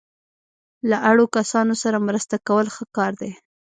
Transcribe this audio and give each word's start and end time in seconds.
له 0.89 0.97
اړو 1.09 1.25
کسانو 1.35 1.73
سره 1.83 1.97
مرسته 2.07 2.35
کول 2.47 2.67
ښه 2.75 2.83
کار 2.97 3.11
دی. 3.21 3.31